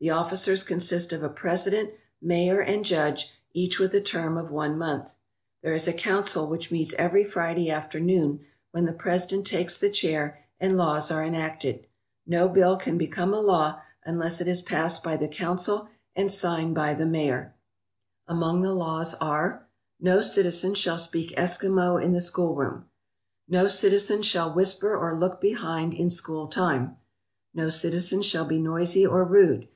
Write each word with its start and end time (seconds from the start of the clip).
The 0.00 0.10
officers 0.10 0.62
consist 0.62 1.12
of 1.12 1.24
a 1.24 1.28
president, 1.28 1.90
mayor, 2.22 2.60
and 2.60 2.84
judge, 2.84 3.32
each 3.52 3.80
with 3.80 3.92
a 3.94 4.00
term 4.00 4.38
of 4.38 4.48
one 4.48 4.78
month. 4.78 5.16
There 5.60 5.72
is 5.74 5.88
a 5.88 5.92
council, 5.92 6.48
which 6.48 6.70
meets 6.70 6.92
every 6.96 7.24
Friday 7.24 7.68
after 7.68 7.98
noon, 7.98 8.46
when 8.70 8.84
the 8.84 8.92
president 8.92 9.44
takes 9.48 9.76
the 9.76 9.90
chair 9.90 10.38
and 10.60 10.76
laws 10.76 11.10
are 11.10 11.24
enacted. 11.24 11.84
No 12.24 12.48
bill 12.48 12.76
can 12.76 12.96
become 12.96 13.34
a 13.34 13.40
law 13.40 13.82
unless 14.04 14.40
it 14.40 14.46
is 14.46 14.62
passed 14.62 15.02
by 15.02 15.16
the 15.16 15.26
council 15.26 15.88
and 16.14 16.30
signed 16.30 16.76
by 16.76 16.94
the 16.94 17.04
mayor. 17.04 17.56
225 18.28 18.36
ALASKA 18.36 18.36
OUR 18.36 18.38
NORTHERN 18.38 18.40
WONDERLAND 18.40 18.62
Among 18.62 18.62
the 18.62 18.84
laws 18.84 19.14
are: 19.14 19.66
"No 19.98 20.20
citizen 20.20 20.74
shall 20.76 20.98
speak 20.98 21.34
Eskimo 21.36 22.00
in 22.00 22.12
the 22.12 22.20
schoolroom. 22.20 22.84
"No 23.48 23.66
citizen 23.66 24.22
shall 24.22 24.54
whisper 24.54 24.96
or 24.96 25.18
look 25.18 25.40
behind 25.40 25.92
in 25.92 26.08
school 26.08 26.46
time. 26.46 26.98
"No 27.52 27.68
citizen 27.68 28.22
shall 28.22 28.44
be 28.44 28.58
noisy 28.58 29.04
or 29.04 29.24
rude. 29.24 29.66